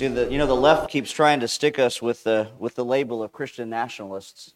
[0.00, 2.86] See, the, you know, the left keeps trying to stick us with the, with the
[2.86, 4.54] label of Christian nationalists.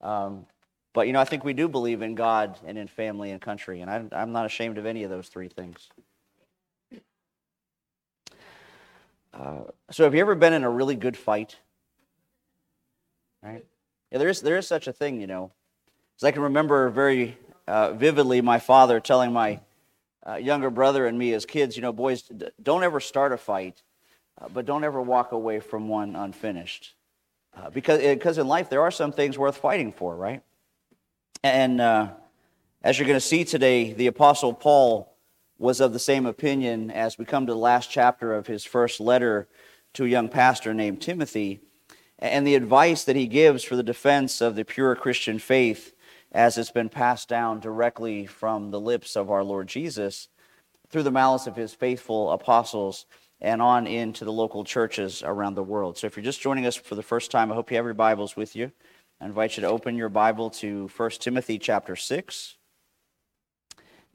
[0.00, 0.46] Um,
[0.92, 3.80] but, you know, I think we do believe in God and in family and country,
[3.80, 5.88] and I, I'm not ashamed of any of those three things.
[9.34, 11.56] Uh, so, have you ever been in a really good fight?
[13.42, 13.66] Right?
[14.12, 15.50] Yeah, there is, there is such a thing, you know.
[16.14, 19.58] Because I can remember very uh, vividly my father telling my
[20.24, 22.30] uh, younger brother and me as kids, you know, boys,
[22.62, 23.82] don't ever start a fight,
[24.40, 26.94] uh, but don't ever walk away from one unfinished.
[27.56, 30.42] Uh, because, because in life, there are some things worth fighting for, right?
[31.42, 32.10] And uh,
[32.82, 35.16] as you're going to see today, the Apostle Paul
[35.58, 39.00] was of the same opinion as we come to the last chapter of his first
[39.00, 39.48] letter
[39.94, 41.60] to a young pastor named Timothy.
[42.18, 45.94] And the advice that he gives for the defense of the pure Christian faith
[46.32, 50.28] as it's been passed down directly from the lips of our Lord Jesus
[50.88, 53.06] through the malice of his faithful apostles
[53.40, 55.96] and on into the local churches around the world.
[55.96, 57.94] So if you're just joining us for the first time, I hope you have your
[57.94, 58.70] Bibles with you.
[59.20, 62.56] I invite you to open your Bible to 1 Timothy chapter 6.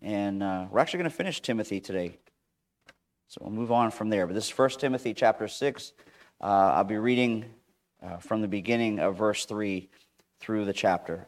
[0.01, 2.17] And uh, we're actually going to finish Timothy today.
[3.27, 4.27] So we'll move on from there.
[4.27, 5.93] But this is 1 Timothy chapter 6.
[6.41, 7.45] Uh, I'll be reading
[8.03, 9.89] uh, from the beginning of verse 3
[10.39, 11.27] through the chapter.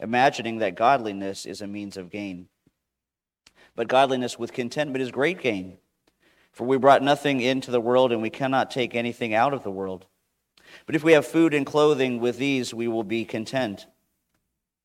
[0.00, 2.48] imagining that godliness is a means of gain.
[3.76, 5.78] But godliness with contentment is great gain.
[6.52, 9.70] For we brought nothing into the world, and we cannot take anything out of the
[9.70, 10.06] world.
[10.86, 13.86] But if we have food and clothing, with these we will be content.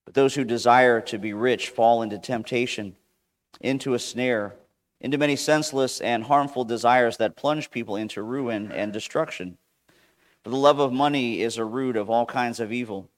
[0.06, 2.96] But those who desire to be rich fall into temptation,
[3.60, 4.56] into a snare,
[5.02, 9.58] into many senseless and harmful desires that plunge people into ruin and destruction.
[10.44, 13.10] For the love of money is a root of all kinds of evil.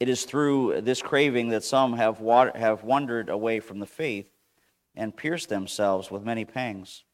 [0.00, 4.32] It is through this craving that some have, wa- have wandered away from the faith
[4.96, 7.04] and pierced themselves with many pangs.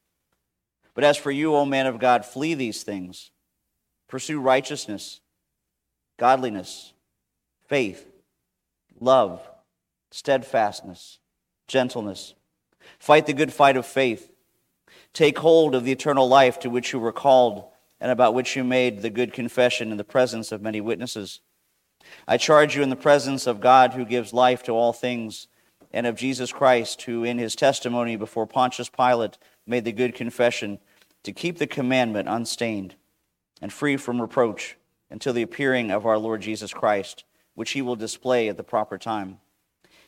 [0.95, 3.33] But as for you, O man of God, flee these things.
[4.09, 5.21] Pursue righteousness,
[6.17, 6.95] godliness,
[7.67, 8.09] faith,
[9.01, 9.43] love,
[10.13, 11.19] steadfastness,
[11.67, 12.35] gentleness.
[13.01, 14.31] Fight the good fight of faith.
[15.13, 17.65] Take hold of the eternal life to which you were called
[18.01, 21.41] and about which you made the good confession in the presence of many witnesses.
[22.29, 25.49] I charge you in the presence of God who gives life to all things,
[25.93, 30.79] and of Jesus Christ, who in his testimony before Pontius Pilate made the good confession,
[31.23, 32.95] to keep the commandment unstained
[33.61, 34.77] and free from reproach
[35.11, 37.25] until the appearing of our Lord Jesus Christ,
[37.55, 39.39] which he will display at the proper time.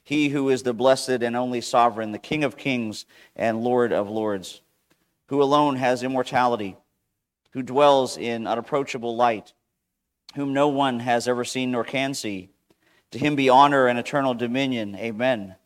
[0.02, 3.04] He who is the blessed and only sovereign, the King of kings
[3.36, 4.62] and Lord of lords,
[5.26, 6.76] who alone has immortality,
[7.50, 9.52] who dwells in unapproachable light
[10.34, 12.50] whom no one has ever seen nor can see.
[13.12, 14.94] To him be honor and eternal dominion.
[14.96, 15.56] Amen.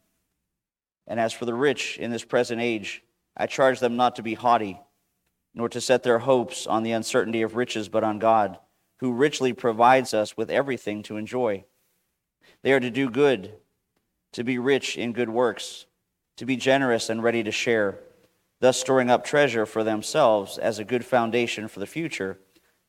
[1.06, 3.03] And as for the rich in this present age,
[3.37, 4.81] I charge them not to be haughty,
[5.55, 8.59] nor to set their hopes on the uncertainty of riches, but on God,
[8.99, 11.65] who richly provides us with everything to enjoy.
[12.62, 13.55] They are to do good,
[14.33, 15.87] to be rich in good works,
[16.37, 17.99] to be generous and ready to share,
[18.61, 22.39] thus storing up treasure for themselves as a good foundation for the future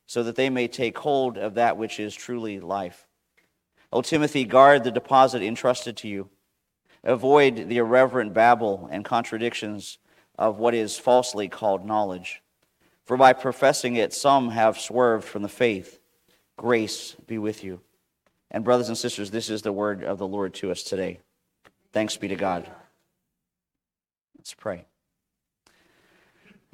[0.06, 3.06] so that they may take hold of that which is truly life.
[3.92, 6.28] O Timothy, guard the deposit entrusted to you.
[7.04, 9.98] Avoid the irreverent babble and contradictions
[10.38, 12.42] of what is falsely called knowledge.
[13.04, 16.00] For by professing it, some have swerved from the faith.
[16.56, 17.80] Grace be with you.
[18.50, 21.20] And, brothers and sisters, this is the word of the Lord to us today.
[21.92, 22.68] Thanks be to God.
[24.38, 24.84] Let's pray.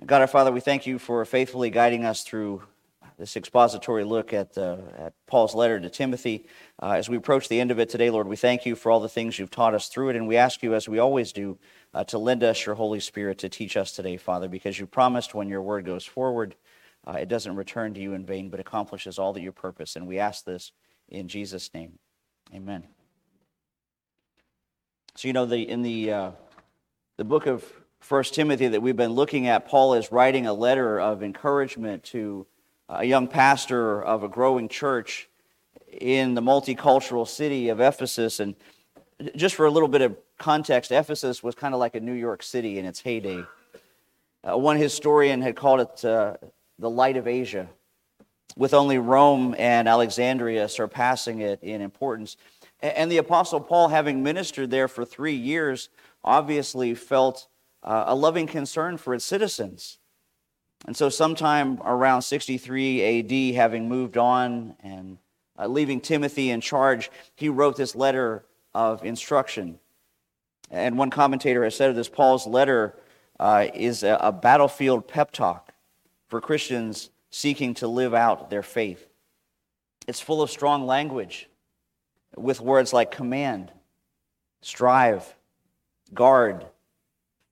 [0.05, 2.63] God our Father, we thank you for faithfully guiding us through
[3.21, 6.47] this expository look at, uh, at Paul's letter to Timothy.
[6.83, 8.99] Uh, as we approach the end of it today, Lord, we thank you for all
[8.99, 11.59] the things you've taught us through it, and we ask you, as we always do,
[11.93, 15.35] uh, to lend us your Holy Spirit to teach us today, Father, because you promised
[15.35, 16.57] when your word goes forward,
[17.07, 19.97] uh, it doesn't return to you in vain, but accomplishes all that you purpose.
[19.97, 20.73] And we ask this
[21.11, 21.99] in Jesus' name.
[22.55, 22.85] Amen.
[25.15, 26.31] So, you know, the, in the, uh,
[27.19, 27.71] the book of
[28.01, 32.47] First Timothy that we've been looking at, Paul is writing a letter of encouragement to
[32.91, 35.29] a young pastor of a growing church
[35.89, 38.41] in the multicultural city of Ephesus.
[38.41, 38.57] And
[39.37, 42.43] just for a little bit of context, Ephesus was kind of like a New York
[42.43, 43.45] City in its heyday.
[44.43, 46.35] Uh, one historian had called it uh,
[46.79, 47.69] the light of Asia,
[48.57, 52.37] with only Rome and Alexandria surpassing it in importance.
[52.81, 55.91] And the Apostle Paul, having ministered there for three years,
[56.25, 57.47] obviously felt
[57.83, 60.00] uh, a loving concern for its citizens.
[60.87, 65.19] And so, sometime around 63 AD, having moved on and
[65.59, 68.45] uh, leaving Timothy in charge, he wrote this letter
[68.75, 69.79] of instruction.
[70.71, 72.97] And one commentator has said of this Paul's letter
[73.39, 75.73] uh, is a, a battlefield pep talk
[76.29, 79.07] for Christians seeking to live out their faith.
[80.07, 81.49] It's full of strong language
[82.37, 83.73] with words like command,
[84.63, 85.35] strive,
[86.15, 86.67] guard,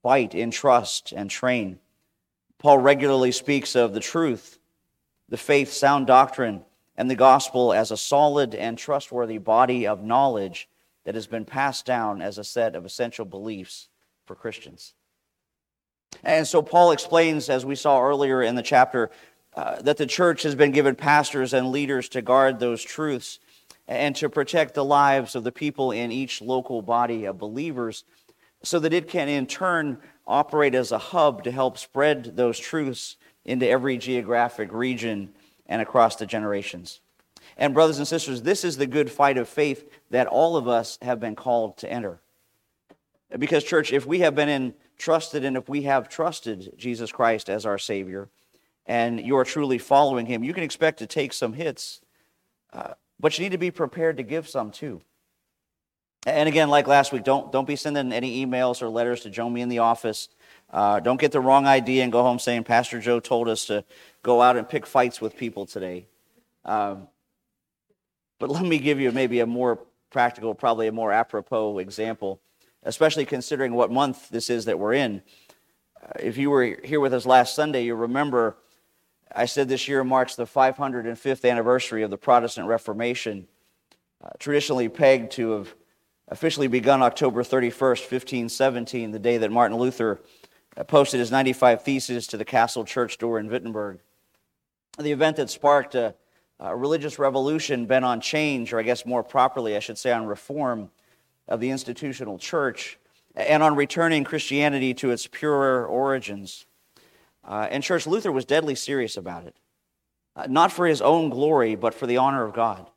[0.02, 1.78] fight, entrust, and train.
[2.58, 4.58] Paul regularly speaks of the truth,
[5.28, 6.62] the faith, sound doctrine,
[6.96, 10.68] and the gospel as a solid and trustworthy body of knowledge
[11.04, 13.88] that has been passed down as a set of essential beliefs
[14.26, 14.94] for Christians.
[16.24, 19.10] And so Paul explains, as we saw earlier in the chapter,
[19.54, 23.38] uh, that the church has been given pastors and leaders to guard those truths
[23.86, 28.04] and to protect the lives of the people in each local body of believers
[28.62, 33.16] so that it can in turn operate as a hub to help spread those truths
[33.44, 35.30] into every geographic region
[35.66, 37.00] and across the generations.
[37.56, 40.98] And, brothers and sisters, this is the good fight of faith that all of us
[41.02, 42.20] have been called to enter.
[43.36, 47.66] Because, church, if we have been entrusted and if we have trusted Jesus Christ as
[47.66, 48.28] our Savior,
[48.86, 52.00] and you are truly following Him, you can expect to take some hits,
[52.72, 55.00] uh, but you need to be prepared to give some too.
[56.28, 59.48] And again, like last week, don't, don't be sending any emails or letters to Joe
[59.48, 60.28] me in the office.
[60.70, 63.84] Uh, don't get the wrong idea and go home saying, Pastor Joe told us to
[64.22, 66.06] go out and pick fights with people today.
[66.64, 67.08] Um,
[68.38, 69.80] but let me give you maybe a more
[70.10, 72.40] practical, probably a more apropos example,
[72.82, 75.22] especially considering what month this is that we're in.
[76.02, 78.56] Uh, if you were here with us last Sunday, you remember
[79.34, 83.46] I said this year marks the 505th anniversary of the Protestant Reformation,
[84.24, 85.74] uh, traditionally pegged to have
[86.30, 90.20] officially begun October 31st, 1517, the day that Martin Luther
[90.76, 94.00] uh, posted his 95 Theses to the castle church door in Wittenberg.
[94.98, 96.14] The event that sparked a,
[96.60, 100.26] a religious revolution bent on change, or I guess more properly, I should say, on
[100.26, 100.90] reform
[101.46, 102.98] of the institutional church
[103.34, 106.66] and on returning Christianity to its purer origins.
[107.44, 109.56] Uh, and Church Luther was deadly serious about it,
[110.36, 112.90] uh, not for his own glory, but for the honor of God.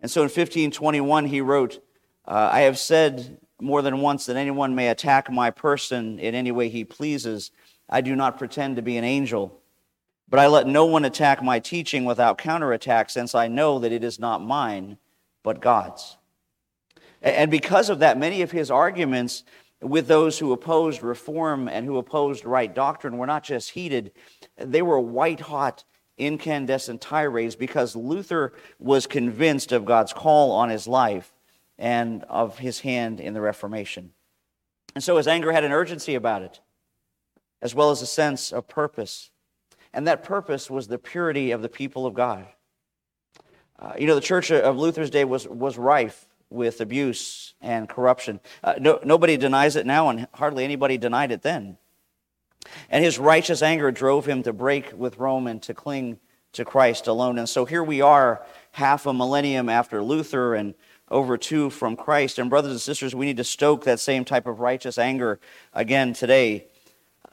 [0.00, 1.82] And so in 1521, he wrote,
[2.26, 6.50] uh, I have said more than once that anyone may attack my person in any
[6.50, 7.50] way he pleases.
[7.88, 9.60] I do not pretend to be an angel,
[10.28, 14.02] but I let no one attack my teaching without counterattack, since I know that it
[14.02, 14.98] is not mine,
[15.42, 16.16] but God's.
[17.22, 19.44] And because of that, many of his arguments
[19.80, 24.12] with those who opposed reform and who opposed right doctrine were not just heated,
[24.56, 25.84] they were white hot,
[26.18, 31.32] incandescent tirades because Luther was convinced of God's call on his life
[31.82, 34.12] and of his hand in the Reformation.
[34.94, 36.60] And so his anger had an urgency about it,
[37.60, 39.30] as well as a sense of purpose.
[39.92, 42.46] And that purpose was the purity of the people of God.
[43.80, 48.38] Uh, you know, the church of Luther's day was, was rife with abuse and corruption.
[48.62, 51.78] Uh, no, nobody denies it now, and hardly anybody denied it then.
[52.90, 56.20] And his righteous anger drove him to break with Rome and to cling
[56.52, 57.38] to Christ alone.
[57.38, 60.74] And so here we are, half a millennium after Luther and
[61.12, 62.38] over two from Christ.
[62.38, 65.38] And, brothers and sisters, we need to stoke that same type of righteous anger
[65.72, 66.66] again today.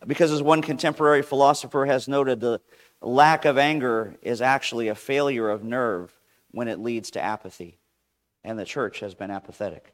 [0.06, 2.62] Because, as one contemporary philosopher has noted, the
[3.02, 6.14] lack of anger is actually a failure of nerve
[6.52, 7.80] when it leads to apathy
[8.44, 9.94] and the church has been apathetic.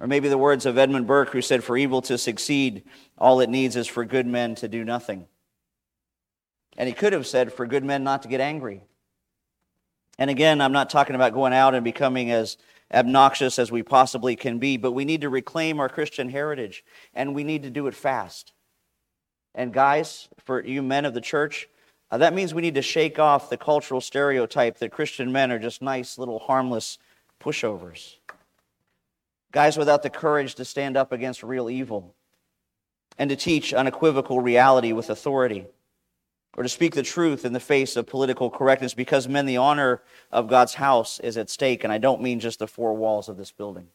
[0.00, 2.82] Or maybe the words of Edmund Burke, who said, For evil to succeed,
[3.16, 5.26] all it needs is for good men to do nothing.
[6.76, 8.82] And he could have said, For good men not to get angry.
[10.18, 12.56] And again, I'm not talking about going out and becoming as
[12.92, 17.34] obnoxious as we possibly can be, but we need to reclaim our Christian heritage, and
[17.34, 18.52] we need to do it fast.
[19.54, 21.68] And guys, for you men of the church,
[22.10, 25.58] uh, that means we need to shake off the cultural stereotype that Christian men are
[25.58, 26.98] just nice, little, harmless
[27.40, 28.16] pushovers.
[29.50, 32.14] Guys without the courage to stand up against real evil
[33.18, 35.66] and to teach unequivocal reality with authority
[36.56, 40.02] or to speak the truth in the face of political correctness because, men, the honor
[40.30, 41.84] of God's house is at stake.
[41.84, 43.88] And I don't mean just the four walls of this building.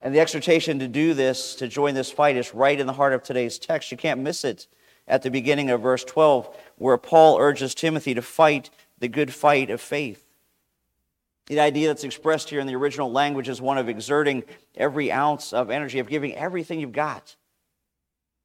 [0.00, 3.12] And the exhortation to do this, to join this fight, is right in the heart
[3.12, 3.90] of today's text.
[3.90, 4.68] You can't miss it
[5.08, 9.70] at the beginning of verse 12, where Paul urges Timothy to fight the good fight
[9.70, 10.24] of faith.
[11.46, 14.44] The idea that's expressed here in the original language is one of exerting
[14.76, 17.36] every ounce of energy, of giving everything you've got.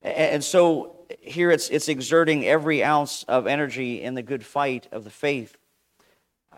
[0.04, 5.06] And so here it's, it's exerting every ounce of energy in the good fight of
[5.06, 5.56] the faith,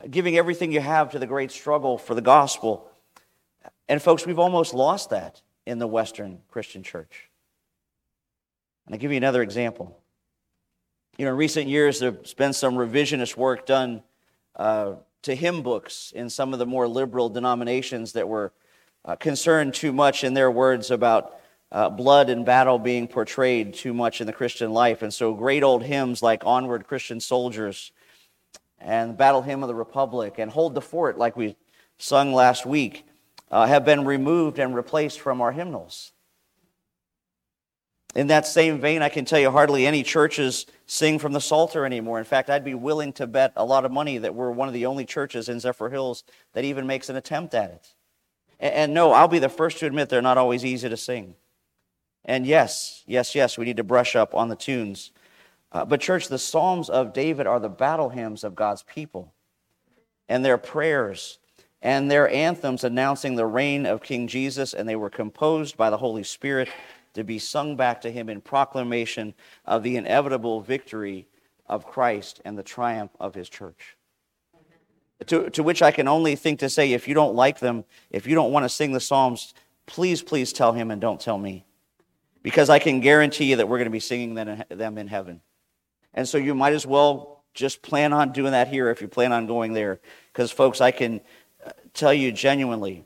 [0.10, 2.90] giving everything you have to the great struggle for the gospel.
[3.88, 7.30] And folks, we've almost lost that in the Western Christian church.
[8.86, 9.96] And I'll give you another example.
[11.18, 14.02] You know, in recent years, there's been some revisionist work done
[14.56, 18.52] uh, to hymn books in some of the more liberal denominations that were
[19.06, 21.40] uh, concerned too much, in their words, about
[21.72, 25.02] uh, blood and battle being portrayed too much in the Christian life.
[25.02, 27.92] And so, great old hymns like Onward Christian Soldiers
[28.80, 31.56] and Battle Hymn of the Republic and Hold the Fort, like we
[31.98, 33.06] sung last week,
[33.52, 36.12] uh, have been removed and replaced from our hymnals.
[38.16, 41.86] In that same vein, I can tell you hardly any churches sing from the Psalter
[41.86, 42.18] anymore.
[42.18, 44.74] In fact, I'd be willing to bet a lot of money that we're one of
[44.74, 47.94] the only churches in Zephyrhills that even makes an attempt at it.
[48.58, 51.36] And, and no, I'll be the first to admit they're not always easy to sing.
[52.26, 55.12] And yes, yes, yes, we need to brush up on the tunes.
[55.72, 59.34] Uh, but, church, the Psalms of David are the battle hymns of God's people.
[60.28, 61.38] And their prayers
[61.82, 65.98] and their anthems announcing the reign of King Jesus, and they were composed by the
[65.98, 66.68] Holy Spirit
[67.14, 71.28] to be sung back to him in proclamation of the inevitable victory
[71.68, 73.98] of Christ and the triumph of his church.
[75.28, 78.28] To, to which I can only think to say, if you don't like them, if
[78.28, 79.54] you don't want to sing the Psalms,
[79.86, 81.66] please, please tell him and don't tell me.
[82.46, 85.42] Because I can guarantee you that we're going to be singing them in heaven.
[86.14, 89.32] And so you might as well just plan on doing that here if you plan
[89.32, 90.00] on going there.
[90.32, 91.22] Because, folks, I can
[91.66, 93.04] uh, tell you genuinely,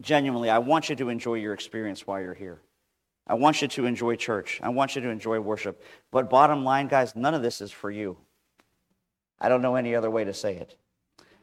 [0.00, 2.60] genuinely, I want you to enjoy your experience while you're here.
[3.28, 4.58] I want you to enjoy church.
[4.60, 5.80] I want you to enjoy worship.
[6.10, 8.16] But bottom line, guys, none of this is for you.
[9.40, 10.74] I don't know any other way to say it.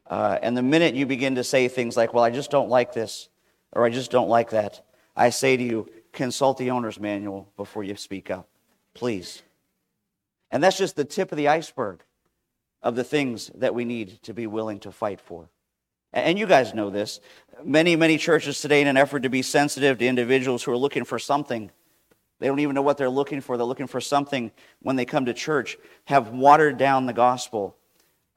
[0.06, 2.92] Uh, and the minute you begin to say things like, well, I just don't like
[2.92, 3.30] this,
[3.72, 7.84] or I just don't like that, I say to you, consult the owner's manual before
[7.84, 8.48] you speak up.
[8.94, 9.44] Please.
[10.50, 12.02] And that's just the tip of the iceberg
[12.82, 15.50] of the things that we need to be willing to fight for.
[16.14, 17.20] And you guys know this.
[17.64, 21.04] Many, many churches today, in an effort to be sensitive to individuals who are looking
[21.04, 21.72] for something,
[22.40, 23.58] they don't even know what they're looking for.
[23.58, 27.76] They're looking for something when they come to church, have watered down the gospel.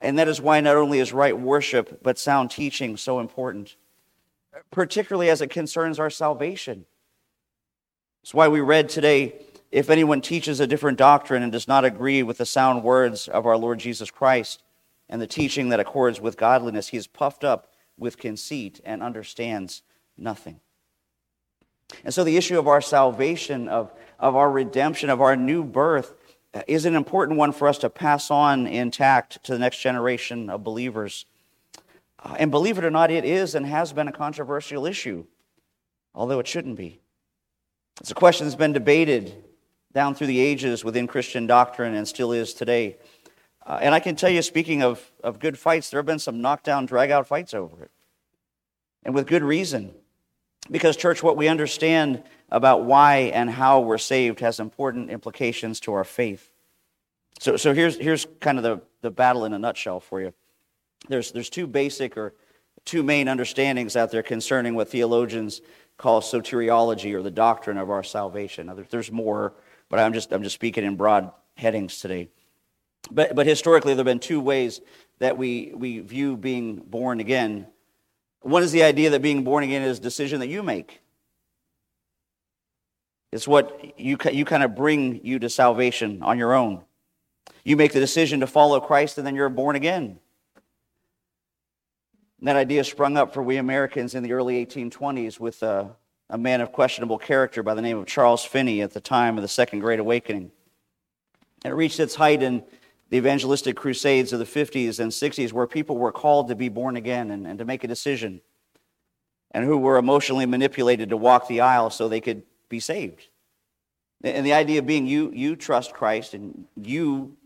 [0.00, 3.76] And that is why not only is right worship, but sound teaching so important,
[4.70, 6.86] particularly as it concerns our salvation.
[8.28, 9.36] That's why we read today
[9.72, 13.46] if anyone teaches a different doctrine and does not agree with the sound words of
[13.46, 14.62] our Lord Jesus Christ,
[15.08, 16.88] and the teaching that accords with godliness.
[16.88, 19.80] He is puffed up with conceit and understands
[20.18, 20.60] nothing.
[22.04, 26.12] And so, the issue of our salvation, of, of our redemption, of our new birth,
[26.52, 30.50] uh, is an important one for us to pass on intact to the next generation
[30.50, 31.24] of believers.
[32.22, 35.24] Uh, and believe it or not, it is and has been a controversial issue,
[36.14, 37.00] although it shouldn't be.
[38.00, 39.34] It's a question that's been debated
[39.92, 42.96] down through the ages within Christian doctrine and still is today.
[43.66, 46.40] Uh, and I can tell you, speaking of, of good fights, there have been some
[46.40, 47.90] knockdown, drag out fights over it.
[49.04, 49.92] And with good reason.
[50.70, 55.92] Because, church, what we understand about why and how we're saved has important implications to
[55.94, 56.50] our faith.
[57.40, 60.34] So, so here's, here's kind of the, the battle in a nutshell for you.
[61.08, 62.34] There's, there's two basic or
[62.84, 65.60] two main understandings out there concerning what theologians
[65.98, 68.72] call soteriology or the doctrine of our salvation.
[68.88, 69.52] There's more,
[69.88, 72.30] but I'm just, I'm just speaking in broad headings today.
[73.10, 74.80] But, but historically, there have been two ways
[75.18, 77.66] that we, we view being born again.
[78.40, 81.00] One is the idea that being born again is a decision that you make.
[83.32, 86.82] It's what you, you kind of bring you to salvation on your own.
[87.64, 90.20] You make the decision to follow Christ, and then you're born again.
[92.40, 95.90] That idea sprung up for we Americans in the early 1820s with a,
[96.30, 99.42] a man of questionable character by the name of Charles Finney at the time of
[99.42, 100.52] the Second Great Awakening.
[101.64, 102.62] And it reached its height in
[103.10, 106.96] the evangelistic crusades of the 50s and 60s, where people were called to be born
[106.96, 108.40] again and, and to make a decision,
[109.50, 113.28] and who were emotionally manipulated to walk the aisle so they could be saved.
[114.22, 117.36] And the idea being you, you trust Christ and you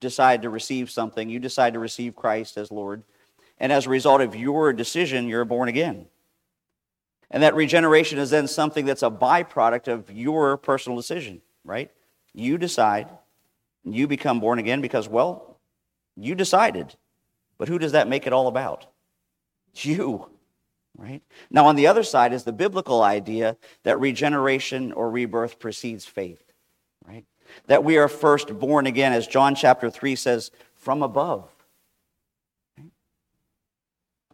[0.00, 3.04] decide to receive something, you decide to receive Christ as Lord,
[3.58, 6.06] and as a result of your decision, you're born again.
[7.30, 11.90] And that regeneration is then something that's a byproduct of your personal decision, right?
[12.32, 13.08] You decide
[13.84, 15.58] you become born again because, well,
[16.16, 16.96] you decided.
[17.58, 18.86] But who does that make it all about?
[19.76, 20.30] You,
[20.96, 21.22] right?
[21.50, 26.42] Now, on the other side is the biblical idea that regeneration or rebirth precedes faith,
[27.06, 27.24] right?
[27.66, 31.53] That we are first born again, as John chapter 3 says, from above.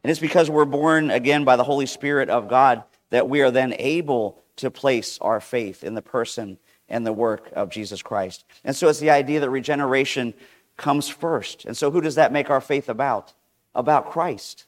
[0.02, 3.50] And it's because we're born again by the Holy Spirit of God that we are
[3.50, 8.44] then able to place our faith in the person and the work of Jesus Christ.
[8.64, 10.34] And so it's the idea that regeneration
[10.76, 11.64] comes first.
[11.64, 13.34] And so who does that make our faith about?
[13.74, 14.66] About Christ,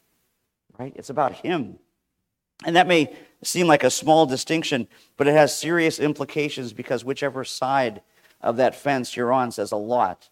[0.78, 0.92] right?
[0.96, 1.78] It's about Him.
[2.64, 4.86] And that may seem like a small distinction,
[5.16, 8.02] but it has serious implications because whichever side
[8.40, 10.28] of that fence you're on says a lot,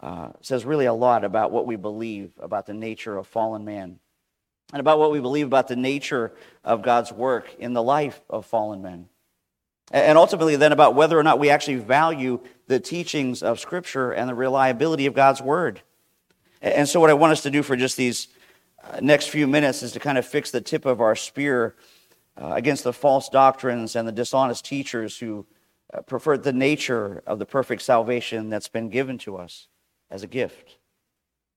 [0.00, 3.98] uh, says really a lot about what we believe about the nature of fallen man
[4.74, 6.32] and about what we believe about the nature
[6.64, 9.08] of God's work in the life of fallen men.
[9.92, 14.28] And ultimately, then, about whether or not we actually value the teachings of Scripture and
[14.28, 15.82] the reliability of God's Word.
[16.60, 18.26] And so, what I want us to do for just these
[18.82, 21.76] uh, next few minutes is to kind of fix the tip of our spear
[22.36, 25.46] uh, against the false doctrines and the dishonest teachers who
[25.92, 29.68] uh, prefer the nature of the perfect salvation that's been given to us
[30.10, 30.78] as a gift.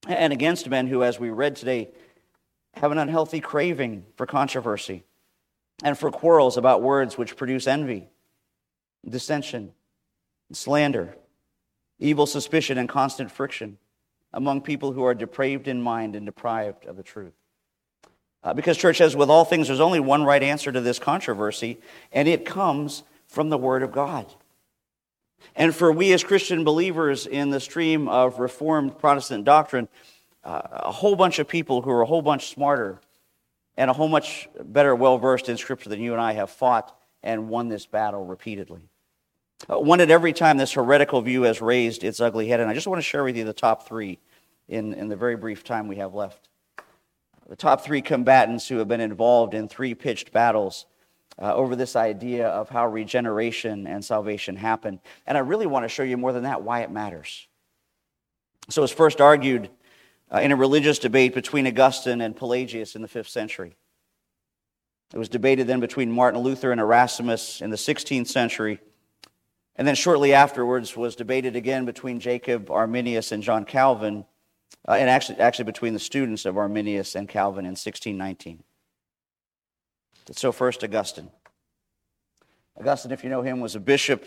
[0.07, 1.89] And against men who, as we read today,
[2.77, 5.03] have an unhealthy craving for controversy
[5.83, 8.07] and for quarrels about words which produce envy,
[9.07, 9.73] dissension,
[10.51, 11.15] slander,
[11.99, 13.77] evil suspicion, and constant friction
[14.33, 17.33] among people who are depraved in mind and deprived of the truth.
[18.43, 21.79] Uh, because, church, as with all things, there's only one right answer to this controversy,
[22.11, 24.31] and it comes from the Word of God.
[25.55, 29.87] And for we as Christian believers in the stream of Reformed Protestant doctrine,
[30.47, 33.01] uh, a whole bunch of people who are a whole bunch smarter
[33.75, 36.97] and a whole much better well versed in Scripture than you and I have fought
[37.21, 38.89] and won this battle repeatedly.
[39.69, 42.61] Uh, one at every time this heretical view has raised its ugly head.
[42.61, 44.19] And I just want to share with you the top three
[44.69, 46.47] in, in the very brief time we have left.
[47.49, 50.85] The top three combatants who have been involved in three pitched battles
[51.37, 55.01] uh, over this idea of how regeneration and salvation happen.
[55.25, 57.47] And I really want to show you more than that why it matters.
[58.69, 59.69] So, it was first argued
[60.33, 63.75] uh, in a religious debate between Augustine and Pelagius in the fifth century.
[65.13, 68.79] It was debated then between Martin Luther and Erasmus in the 16th century.
[69.75, 74.25] And then shortly afterwards was debated again between Jacob Arminius and John Calvin,
[74.87, 78.63] uh, and actually, actually between the students of Arminius and Calvin in 1619.
[80.31, 81.29] So, first, Augustine.
[82.77, 84.25] Augustine, if you know him, was a bishop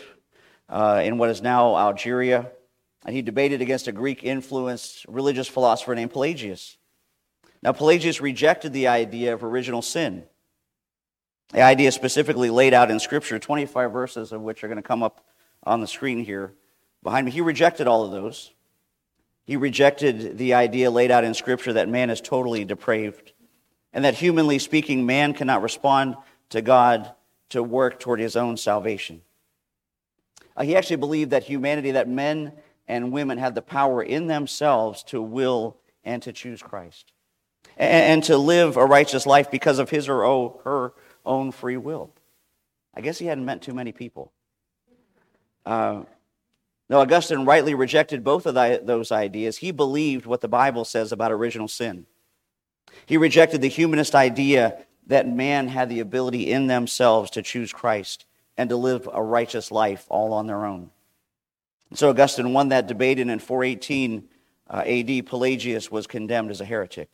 [0.68, 2.50] uh, in what is now Algeria,
[3.04, 6.76] and he debated against a Greek influenced religious philosopher named Pelagius.
[7.62, 10.24] Now, Pelagius rejected the idea of original sin,
[11.52, 15.02] the idea specifically laid out in Scripture, 25 verses of which are going to come
[15.02, 15.24] up
[15.64, 16.54] on the screen here
[17.02, 17.32] behind me.
[17.32, 18.52] He rejected all of those.
[19.44, 23.32] He rejected the idea laid out in Scripture that man is totally depraved
[23.92, 26.16] and that humanly speaking, man cannot respond
[26.50, 27.12] to God
[27.50, 29.22] to work toward his own salvation.
[30.56, 32.52] Uh, he actually believed that humanity, that men
[32.90, 37.12] and women had the power in themselves to will and to choose Christ
[37.76, 40.92] and, to live a righteous life because of his or her
[41.24, 42.12] own free will.
[42.92, 44.32] I guess he hadn't met too many people.
[45.64, 46.02] Uh,
[46.88, 49.58] no, Augustine rightly rejected both of those ideas.
[49.58, 52.06] He believed what the Bible says about original sin.
[53.06, 58.26] He rejected the humanist idea that man had the ability in themselves to choose Christ
[58.56, 60.90] and to live a righteous life all on their own.
[61.94, 64.28] So Augustine won that debate, and in 418
[64.68, 67.10] uh, AD, Pelagius was condemned as a heretic.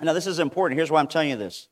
[0.00, 0.78] Now, this is important.
[0.78, 1.68] Here's why I'm telling you this.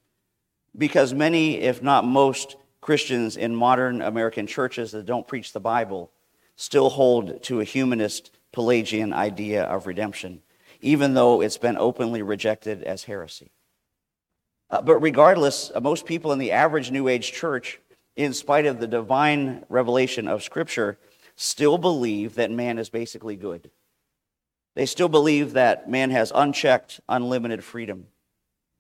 [0.77, 6.11] Because many, if not most, Christians in modern American churches that don't preach the Bible
[6.57, 10.41] still hold to a humanist Pelagian idea of redemption
[10.81, 13.51] even though it's been openly rejected as heresy.
[14.69, 17.81] Uh, but regardless, uh, most people in the average New Age church,
[18.17, 20.99] in spite of the divine revelation of Scripture,
[21.37, 23.71] still believe that man is basically good.
[24.75, 28.07] They still believe that man has unchecked, unlimited freedom.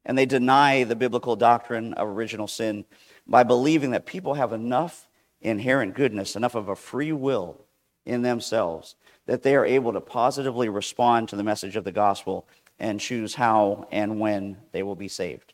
[0.04, 2.84] And they deny the biblical doctrine of original sin
[3.26, 5.08] by believing that people have enough
[5.40, 7.64] inherent goodness, enough of a free will
[8.04, 12.46] in themselves that they are able to positively respond to the message of the gospel
[12.78, 15.52] and choose how and when they will be saved.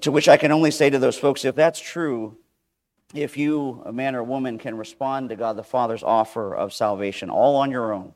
[0.00, 2.36] To which I can only say to those folks if that's true,
[3.14, 7.30] if you, a man or woman, can respond to God the Father's offer of salvation
[7.30, 8.14] all on your own,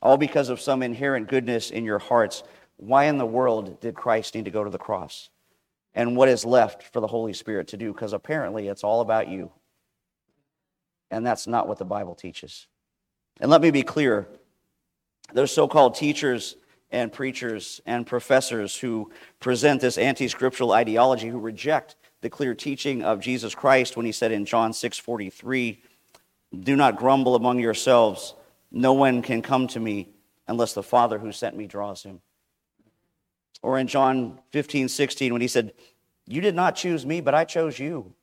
[0.00, 2.42] all because of some inherent goodness in your hearts,
[2.76, 5.30] why in the world did Christ need to go to the cross?
[5.94, 7.92] And what is left for the Holy Spirit to do?
[7.92, 9.50] Because apparently it's all about you.
[11.10, 12.66] And that's not what the Bible teaches.
[13.40, 14.26] And let me be clear
[15.32, 16.56] those so called teachers
[16.90, 23.02] and preachers and professors who present this anti scriptural ideology, who reject the clear teaching
[23.02, 25.82] of Jesus Christ when he said in John 6 43,
[26.58, 28.34] Do not grumble among yourselves.
[28.70, 30.08] No one can come to me
[30.48, 32.20] unless the Father who sent me draws him.
[33.60, 35.72] Or in John 15 16, when he said,
[36.26, 38.14] You did not choose me, but I chose you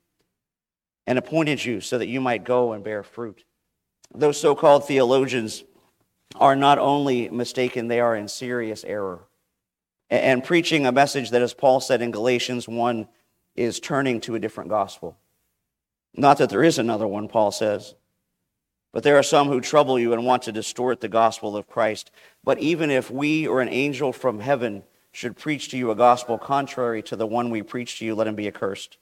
[1.06, 3.44] and appointed you so that you might go and bear fruit.
[4.16, 5.64] Those so called theologians
[6.36, 9.26] are not only mistaken, they are in serious error.
[10.10, 13.08] And preaching a message that, as Paul said in Galatians 1,
[13.60, 15.18] is turning to a different gospel.
[16.16, 17.94] Not that there is another one, Paul says,
[18.94, 22.10] but there are some who trouble you and want to distort the gospel of Christ.
[22.44, 26.38] But even if we or an angel from heaven should preach to you a gospel
[26.38, 28.98] contrary to the one we preach to you, let him be accursed.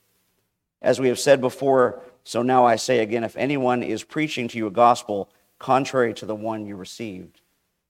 [0.81, 4.57] As we have said before, so now I say again if anyone is preaching to
[4.57, 7.41] you a gospel contrary to the one you received,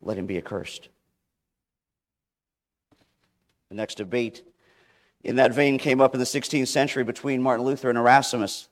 [0.01, 0.89] let him be accursed.
[3.69, 4.43] The next debate
[5.23, 8.69] in that vein came up in the 16th century between Martin Luther and Erasmus.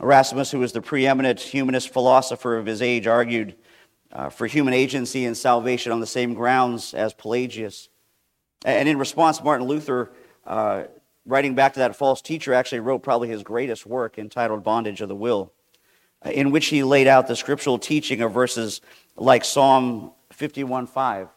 [0.00, 3.54] Erasmus, who was the preeminent humanist philosopher of his age, argued
[4.12, 7.88] uh, for human agency and salvation on the same grounds as Pelagius.
[8.64, 10.12] And in response, Martin Luther
[10.46, 10.84] uh,
[11.24, 15.08] writing back to that false teacher, actually wrote probably his greatest work entitled Bondage of
[15.08, 15.52] the Will,
[16.24, 18.80] uh, in which he laid out the scriptural teaching of verses
[19.16, 21.28] like Psalm 51:5 uh,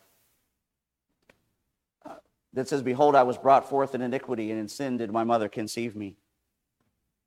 [2.56, 5.48] that says, Behold, I was brought forth in iniquity, and in sin did my mother
[5.48, 6.16] conceive me.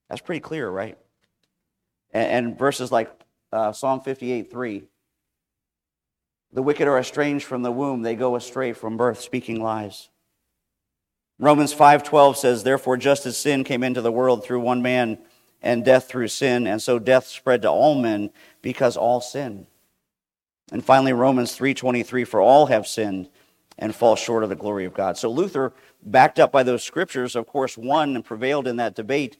[0.08, 0.98] That's pretty clear, right?
[2.12, 3.10] And, and verses like
[3.52, 4.84] uh, Psalm 58 3.
[6.52, 10.08] The wicked are estranged from the womb, they go astray from birth, speaking lies.
[11.38, 15.18] Romans 5:12 says, "Therefore just as sin came into the world through one man
[15.62, 18.30] and death through sin, and so death spread to all men
[18.62, 19.66] because all sinned."
[20.72, 23.28] And finally Romans 3:23, "For all have sinned
[23.78, 27.36] and fall short of the glory of God." So Luther, backed up by those scriptures,
[27.36, 29.38] of course, won and prevailed in that debate,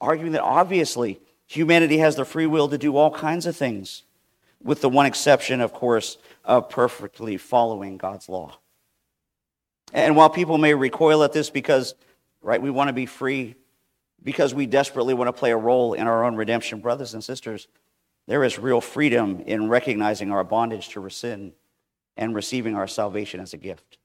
[0.00, 4.04] arguing that obviously humanity has the free will to do all kinds of things,
[4.62, 8.58] with the one exception, of course, of perfectly following God's law.
[9.92, 11.94] And while people may recoil at this because,
[12.42, 13.54] right, we want to be free,
[14.22, 17.68] because we desperately want to play a role in our own redemption, brothers and sisters,
[18.26, 21.52] there is real freedom in recognizing our bondage to sin
[22.18, 23.96] and receiving our salvation as a gift.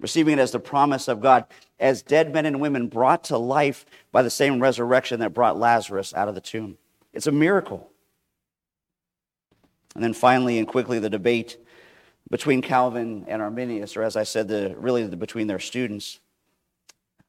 [0.00, 1.46] Receiving it as the promise of God,
[1.78, 6.12] as dead men and women brought to life by the same resurrection that brought Lazarus
[6.12, 6.76] out of the tomb.
[7.12, 7.88] It's a miracle.
[9.94, 11.58] And then finally and quickly, the debate
[12.28, 16.18] between Calvin and Arminius, or as I said, the, really the, between their students.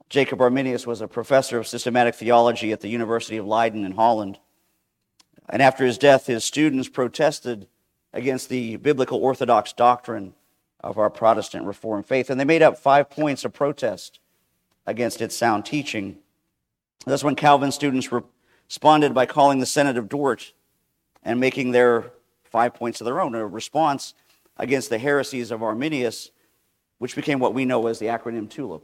[0.10, 4.40] Jacob Arminius was a professor of systematic theology at the University of Leiden in Holland.
[5.50, 7.68] And after his death, his students protested
[8.14, 10.34] against the biblical orthodox doctrine
[10.80, 12.30] of our Protestant Reformed faith.
[12.30, 14.20] And they made up five points of protest
[14.86, 16.18] against its sound teaching.
[17.06, 18.10] That's when Calvin students
[18.68, 20.54] responded by calling the Synod of Dort
[21.24, 22.12] and making their
[22.44, 24.14] five points of their own, a response
[24.58, 26.32] against the heresies of Arminius,
[27.00, 28.84] which became what we know as the acronym TULIP.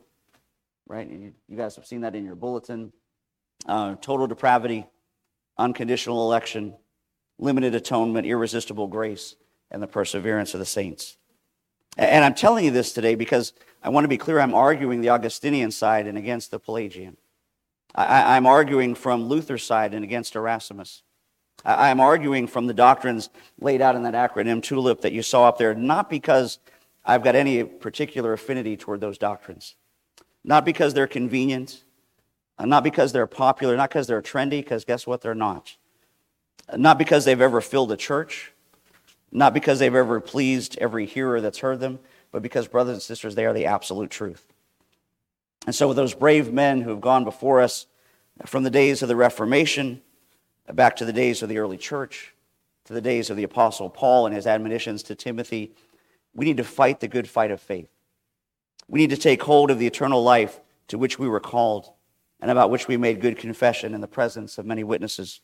[0.87, 1.07] Right?
[1.07, 2.91] You, you guys have seen that in your bulletin.
[3.67, 4.87] Uh, total depravity,
[5.57, 6.73] unconditional election,
[7.39, 9.35] limited atonement, irresistible grace,
[9.71, 11.17] and the perseverance of the saints.
[11.97, 15.09] And I'm telling you this today because I want to be clear I'm arguing the
[15.09, 17.17] Augustinian side and against the Pelagian.
[17.95, 21.01] I, am arguing from Luther's side and against Erasmus.
[21.65, 25.57] I'm arguing from the doctrines laid out in that acronym TULIP that you saw up
[25.57, 26.59] there, not because
[27.03, 29.75] I've got any particular affinity toward those doctrines,
[30.43, 31.83] not because they're convenient,
[32.57, 35.21] uh, not because they're popular, not because they're trendy, because guess what?
[35.21, 35.75] They're not.
[36.75, 38.51] Not because they've ever filled a church,
[39.31, 41.99] not because they've ever pleased every hearer that's heard them,
[42.31, 44.45] but because, brothers and sisters, they are the absolute truth.
[45.65, 47.87] And so, with those brave men who have gone before us
[48.45, 50.01] from the days of the Reformation,
[50.71, 52.33] back to the days of the early church,
[52.85, 55.73] to the days of the Apostle Paul and his admonitions to Timothy.
[56.33, 57.89] We need to fight the good fight of faith.
[58.87, 61.91] We need to take hold of the eternal life to which we were called
[62.41, 65.41] and about which we made good confession in the presence of many witnesses,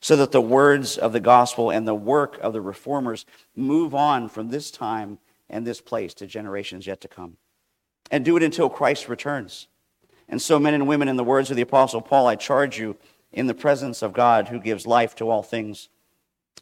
[0.00, 4.28] so that the words of the gospel and the work of the reformers move on
[4.28, 7.36] from this time and this place to generations yet to come.
[8.10, 9.68] And do it until Christ returns.
[10.28, 12.96] And so, men and women, in the words of the Apostle Paul, I charge you
[13.32, 15.88] in the presence of God who gives life to all things,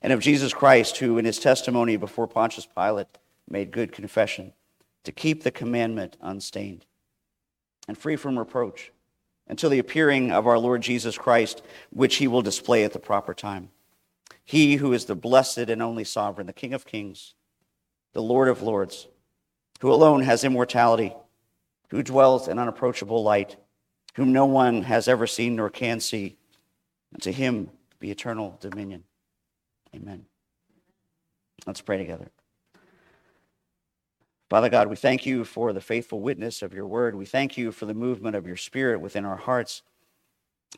[0.03, 3.19] and of Jesus Christ, who in his testimony before Pontius Pilate
[3.49, 4.53] made good confession
[5.05, 6.87] to keep the commandment unstained
[7.89, 8.93] and free from reproach
[9.51, 11.61] until the appearing of our Lord Jesus Christ,
[11.91, 13.71] which he will display at the proper time.
[14.45, 17.35] He who is the blessed and only sovereign, the King of kings,
[18.13, 19.09] the Lord of lords,
[19.81, 21.13] who alone has immortality,
[21.89, 23.57] who dwells in unapproachable light,
[24.15, 26.37] whom no one has ever seen nor can see
[27.13, 29.03] and to him be eternal dominion.
[29.95, 30.27] Amen.
[31.67, 32.31] Let's pray together.
[34.51, 37.15] Father God, we thank you for the faithful witness of your word.
[37.15, 39.83] We thank you for the movement of your spirit within our hearts.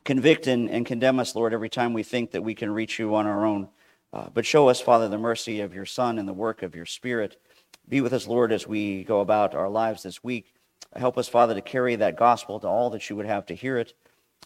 [0.05, 3.15] Convict and, and condemn us, Lord, every time we think that we can reach you
[3.15, 3.69] on our own.
[4.13, 6.85] Uh, but show us, Father, the mercy of your Son and the work of your
[6.85, 7.41] Spirit.
[7.89, 10.53] Be with us, Lord, as we go about our lives this week.
[10.95, 13.79] Help us, Father, to carry that gospel to all that you would have to hear
[13.79, 13.95] it.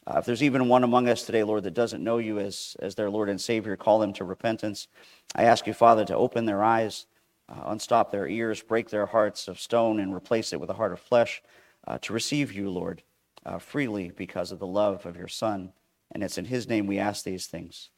[0.07, 2.95] Uh, if there's even one among us today, Lord, that doesn't know you as, as
[2.95, 4.87] their Lord and Savior, call them to repentance.
[5.35, 7.07] I ask you, Father, to open their eyes,
[7.49, 10.93] uh, unstop their ears, break their hearts of stone, and replace it with a heart
[10.93, 11.43] of flesh
[11.87, 13.03] uh, to receive you, Lord,
[13.45, 15.73] uh, freely because of the love of your Son.
[16.13, 17.91] And it's in his name we ask these things.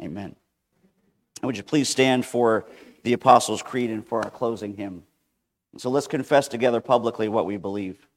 [0.00, 0.36] Amen.
[1.42, 2.66] Would you please stand for
[3.02, 5.04] the Apostles' Creed and for our closing hymn?
[5.78, 8.08] So let's confess together publicly what we believe.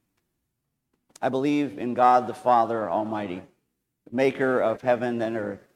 [1.21, 3.41] I believe in God the Father Almighty,
[4.09, 5.67] maker of heaven and earth,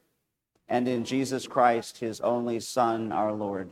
[0.69, 3.71] and in Jesus Christ, his only Son, our Lord,